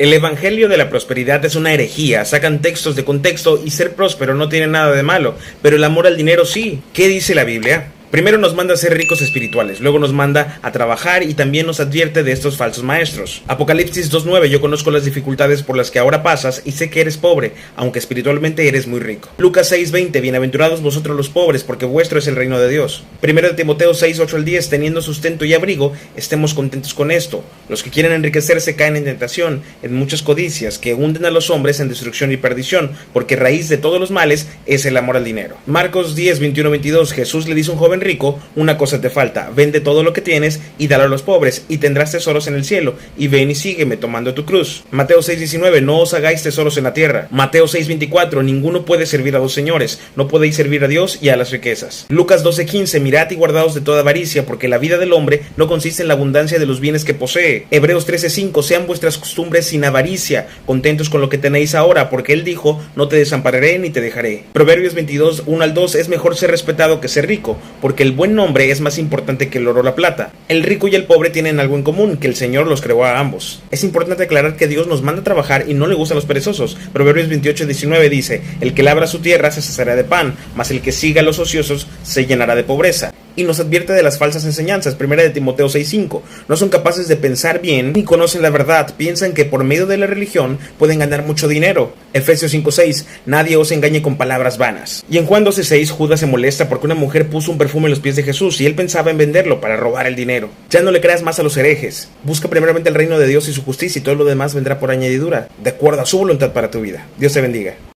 El 0.00 0.14
Evangelio 0.14 0.70
de 0.70 0.78
la 0.78 0.88
Prosperidad 0.88 1.44
es 1.44 1.56
una 1.56 1.74
herejía, 1.74 2.24
sacan 2.24 2.62
textos 2.62 2.96
de 2.96 3.04
contexto 3.04 3.60
y 3.62 3.70
ser 3.70 3.92
próspero 3.94 4.34
no 4.34 4.48
tiene 4.48 4.66
nada 4.66 4.92
de 4.92 5.02
malo, 5.02 5.34
pero 5.60 5.76
el 5.76 5.84
amor 5.84 6.06
al 6.06 6.16
dinero 6.16 6.46
sí. 6.46 6.80
¿Qué 6.94 7.06
dice 7.06 7.34
la 7.34 7.44
Biblia? 7.44 7.92
Primero 8.10 8.38
nos 8.38 8.56
manda 8.56 8.74
a 8.74 8.76
ser 8.76 8.96
ricos 8.96 9.22
espirituales, 9.22 9.78
luego 9.78 10.00
nos 10.00 10.12
manda 10.12 10.58
a 10.62 10.72
trabajar 10.72 11.22
y 11.22 11.34
también 11.34 11.64
nos 11.64 11.78
advierte 11.78 12.24
de 12.24 12.32
estos 12.32 12.56
falsos 12.56 12.82
maestros. 12.82 13.42
Apocalipsis 13.46 14.10
2.9 14.10 14.48
Yo 14.48 14.60
conozco 14.60 14.90
las 14.90 15.04
dificultades 15.04 15.62
por 15.62 15.76
las 15.76 15.92
que 15.92 16.00
ahora 16.00 16.24
pasas 16.24 16.62
y 16.64 16.72
sé 16.72 16.90
que 16.90 17.02
eres 17.02 17.18
pobre, 17.18 17.52
aunque 17.76 18.00
espiritualmente 18.00 18.66
eres 18.66 18.88
muy 18.88 18.98
rico. 18.98 19.28
Lucas 19.38 19.70
6.20 19.70 20.20
Bienaventurados 20.20 20.82
vosotros 20.82 21.16
los 21.16 21.28
pobres, 21.28 21.62
porque 21.62 21.86
vuestro 21.86 22.18
es 22.18 22.26
el 22.26 22.34
reino 22.34 22.58
de 22.58 22.68
Dios. 22.68 23.04
Primero 23.20 23.46
de 23.46 23.54
Timoteo 23.54 23.92
6.8 23.92 24.34
al 24.34 24.44
10 24.44 24.70
Teniendo 24.70 25.02
sustento 25.02 25.44
y 25.44 25.54
abrigo, 25.54 25.92
estemos 26.16 26.52
contentos 26.52 26.94
con 26.94 27.12
esto. 27.12 27.44
Los 27.68 27.84
que 27.84 27.90
quieren 27.90 28.10
enriquecerse 28.10 28.74
caen 28.74 28.96
en 28.96 29.04
tentación, 29.04 29.62
en 29.84 29.94
muchas 29.94 30.22
codicias, 30.22 30.78
que 30.78 30.94
hunden 30.94 31.26
a 31.26 31.30
los 31.30 31.48
hombres 31.48 31.78
en 31.78 31.88
destrucción 31.88 32.32
y 32.32 32.36
perdición, 32.36 32.90
porque 33.12 33.36
raíz 33.36 33.68
de 33.68 33.78
todos 33.78 34.00
los 34.00 34.10
males 34.10 34.48
es 34.66 34.84
el 34.84 34.96
amor 34.96 35.16
al 35.16 35.24
dinero. 35.24 35.54
Marcos 35.66 36.16
10.21-22 36.16 37.12
Jesús 37.12 37.46
le 37.46 37.54
dice 37.54 37.70
a 37.70 37.74
un 37.74 37.78
joven 37.78 37.99
rico, 38.00 38.38
una 38.56 38.76
cosa 38.76 39.00
te 39.00 39.10
falta, 39.10 39.50
vende 39.54 39.80
todo 39.80 40.02
lo 40.02 40.12
que 40.12 40.20
tienes 40.20 40.60
y 40.78 40.88
dalo 40.88 41.04
a 41.04 41.08
los 41.08 41.22
pobres, 41.22 41.64
y 41.68 41.78
tendrás 41.78 42.12
tesoros 42.12 42.46
en 42.46 42.54
el 42.54 42.64
cielo, 42.64 42.94
y 43.16 43.28
ven 43.28 43.50
y 43.50 43.54
sígueme 43.54 43.96
tomando 43.96 44.34
tu 44.34 44.44
cruz. 44.44 44.84
Mateo 44.90 45.20
6:19, 45.20 45.82
no 45.82 45.98
os 45.98 46.14
hagáis 46.14 46.42
tesoros 46.42 46.76
en 46.76 46.84
la 46.84 46.94
tierra. 46.94 47.28
Mateo 47.30 47.66
6:24, 47.66 48.42
ninguno 48.42 48.84
puede 48.84 49.06
servir 49.06 49.36
a 49.36 49.38
dos 49.38 49.52
señores, 49.52 50.00
no 50.16 50.28
podéis 50.28 50.56
servir 50.56 50.84
a 50.84 50.88
Dios 50.88 51.18
y 51.20 51.28
a 51.28 51.36
las 51.36 51.50
riquezas. 51.50 52.06
Lucas 52.08 52.42
12:15, 52.42 53.00
mirad 53.00 53.30
y 53.30 53.34
guardaos 53.34 53.74
de 53.74 53.80
toda 53.80 54.00
avaricia, 54.00 54.46
porque 54.46 54.68
la 54.68 54.78
vida 54.78 54.98
del 54.98 55.12
hombre 55.12 55.42
no 55.56 55.68
consiste 55.68 56.02
en 56.02 56.08
la 56.08 56.14
abundancia 56.14 56.58
de 56.58 56.66
los 56.66 56.80
bienes 56.80 57.04
que 57.04 57.14
posee. 57.14 57.66
Hebreos 57.70 58.06
13:5, 58.06 58.62
sean 58.62 58.86
vuestras 58.86 59.18
costumbres 59.18 59.66
sin 59.66 59.84
avaricia, 59.84 60.48
contentos 60.66 61.10
con 61.10 61.20
lo 61.20 61.28
que 61.28 61.38
tenéis 61.38 61.74
ahora, 61.74 62.10
porque 62.10 62.32
él 62.32 62.44
dijo, 62.44 62.80
no 62.96 63.08
te 63.08 63.16
desampararé 63.16 63.78
ni 63.78 63.90
te 63.90 64.00
dejaré. 64.00 64.44
Proverbios 64.52 64.94
22, 64.94 65.44
1 65.46 65.64
al 65.64 65.74
2, 65.74 65.94
es 65.94 66.08
mejor 66.08 66.36
ser 66.36 66.50
respetado 66.50 67.00
que 67.00 67.08
ser 67.08 67.26
rico, 67.26 67.58
porque 67.90 68.04
el 68.04 68.12
buen 68.12 68.36
nombre 68.36 68.70
es 68.70 68.80
más 68.80 68.98
importante 68.98 69.48
que 69.48 69.58
el 69.58 69.66
oro 69.66 69.80
o 69.80 69.82
la 69.82 69.96
plata. 69.96 70.30
El 70.46 70.62
rico 70.62 70.86
y 70.86 70.94
el 70.94 71.06
pobre 71.06 71.28
tienen 71.28 71.58
algo 71.58 71.74
en 71.74 71.82
común, 71.82 72.18
que 72.18 72.28
el 72.28 72.36
Señor 72.36 72.68
los 72.68 72.80
creó 72.80 73.04
a 73.04 73.18
ambos. 73.18 73.64
Es 73.72 73.82
importante 73.82 74.22
aclarar 74.22 74.54
que 74.54 74.68
Dios 74.68 74.86
nos 74.86 75.02
manda 75.02 75.22
a 75.22 75.24
trabajar 75.24 75.64
y 75.66 75.74
no 75.74 75.88
le 75.88 75.96
gustan 75.96 76.14
los 76.14 76.24
perezosos. 76.24 76.76
Proverbios 76.92 77.28
28, 77.28 77.66
19 77.66 78.08
dice, 78.08 78.42
el 78.60 78.74
que 78.74 78.84
labra 78.84 79.08
su 79.08 79.18
tierra 79.18 79.50
se 79.50 79.60
saciará 79.60 79.96
de 79.96 80.04
pan, 80.04 80.36
mas 80.54 80.70
el 80.70 80.82
que 80.82 80.92
siga 80.92 81.22
a 81.22 81.24
los 81.24 81.40
ociosos 81.40 81.88
se 82.04 82.26
llenará 82.26 82.54
de 82.54 82.62
pobreza 82.62 83.12
y 83.40 83.44
nos 83.44 83.60
advierte 83.60 83.92
de 83.92 84.02
las 84.02 84.18
falsas 84.18 84.44
enseñanzas. 84.44 84.94
Primera 84.94 85.22
de 85.22 85.30
Timoteo 85.30 85.68
6:5. 85.68 86.22
No 86.48 86.56
son 86.56 86.68
capaces 86.68 87.08
de 87.08 87.16
pensar 87.16 87.60
bien 87.60 87.92
ni 87.92 88.04
conocen 88.04 88.42
la 88.42 88.50
verdad. 88.50 88.94
Piensan 88.96 89.32
que 89.32 89.44
por 89.44 89.64
medio 89.64 89.86
de 89.86 89.96
la 89.96 90.06
religión 90.06 90.58
pueden 90.78 90.98
ganar 90.98 91.24
mucho 91.24 91.48
dinero. 91.48 91.94
Efesios 92.12 92.52
5:6. 92.52 93.06
Nadie 93.26 93.56
os 93.56 93.72
engañe 93.72 94.02
con 94.02 94.16
palabras 94.16 94.58
vanas. 94.58 95.04
Y 95.10 95.18
en 95.18 95.26
Juan 95.26 95.44
12:6 95.44 95.90
Judas 95.90 96.20
se 96.20 96.26
molesta 96.26 96.68
porque 96.68 96.86
una 96.86 96.94
mujer 96.94 97.28
puso 97.28 97.50
un 97.50 97.58
perfume 97.58 97.86
en 97.86 97.90
los 97.90 98.00
pies 98.00 98.16
de 98.16 98.22
Jesús 98.22 98.60
y 98.60 98.66
él 98.66 98.74
pensaba 98.74 99.10
en 99.10 99.18
venderlo 99.18 99.60
para 99.60 99.76
robar 99.76 100.06
el 100.06 100.16
dinero. 100.16 100.50
Ya 100.70 100.82
no 100.82 100.90
le 100.90 101.00
creas 101.00 101.22
más 101.22 101.38
a 101.38 101.42
los 101.42 101.56
herejes. 101.56 102.08
Busca 102.24 102.48
primeramente 102.48 102.88
el 102.88 102.94
reino 102.94 103.18
de 103.18 103.26
Dios 103.26 103.48
y 103.48 103.52
su 103.52 103.64
justicia 103.64 104.00
y 104.00 104.02
todo 104.02 104.14
lo 104.14 104.24
demás 104.24 104.54
vendrá 104.54 104.78
por 104.78 104.90
añadidura, 104.90 105.48
de 105.62 105.70
acuerdo 105.70 106.02
a 106.02 106.06
su 106.06 106.18
voluntad 106.18 106.52
para 106.52 106.70
tu 106.70 106.80
vida. 106.80 107.06
Dios 107.18 107.32
te 107.32 107.40
bendiga. 107.40 107.89